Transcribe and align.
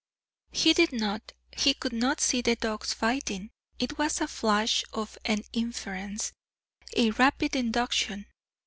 He 0.51 0.73
did 0.73 0.91
not, 0.93 1.33
he 1.55 1.75
could 1.75 1.93
not 1.93 2.19
see 2.21 2.41
the 2.41 2.55
dogs 2.55 2.91
fighting; 2.91 3.51
it 3.77 3.99
was 3.99 4.19
a 4.19 4.27
flash 4.27 4.83
of 4.93 5.15
an 5.25 5.43
inference, 5.53 6.33
a 6.97 7.11
rapid 7.11 7.55
induction. 7.55 8.25